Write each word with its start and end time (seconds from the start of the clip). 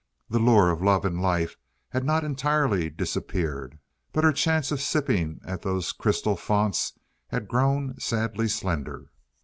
The 0.29 0.39
lure 0.39 0.71
of 0.71 0.81
love 0.81 1.05
and 1.05 1.21
life 1.21 1.57
had 1.89 2.03
not 2.03 2.23
entirely 2.23 2.89
disappeared, 2.89 3.77
but 4.11 4.23
her 4.23 4.31
chance 4.33 4.71
of 4.71 4.81
sipping 4.81 5.39
at 5.45 5.61
those 5.61 5.91
crystal 5.91 6.35
founts 6.35 6.93
had 7.27 7.47
grown 7.47 7.99
sadly 7.99 8.47
slender. 8.47 9.11